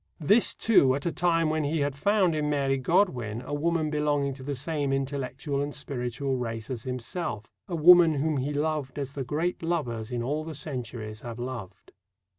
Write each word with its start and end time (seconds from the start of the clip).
This, 0.19 0.55
too, 0.55 0.95
at 0.95 1.05
a 1.05 1.11
time 1.11 1.51
when 1.51 1.63
he 1.63 1.81
had 1.81 1.95
found 1.95 2.33
in 2.35 2.49
Mary 2.49 2.79
Godwin 2.79 3.39
a 3.43 3.53
woman 3.53 3.91
belonging 3.91 4.33
to 4.33 4.41
the 4.41 4.55
same 4.55 4.91
intellectual 4.91 5.61
and 5.61 5.75
spiritual 5.75 6.37
race 6.37 6.71
as 6.71 6.81
himself 6.81 7.45
a 7.67 7.75
woman 7.75 8.15
whom 8.15 8.37
he 8.37 8.51
loved 8.51 8.97
as 8.97 9.13
the 9.13 9.23
great 9.23 9.61
lovers 9.61 10.09
in 10.09 10.23
all 10.23 10.43
the 10.43 10.55
centuries 10.55 11.21
have 11.21 11.37
loved. 11.37 11.91